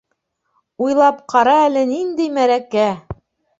Уйлап 0.85 1.19
ҡара 1.35 1.55
әле 1.67 1.85
ниндәй 1.93 2.35
мәрәкә! 2.41 2.91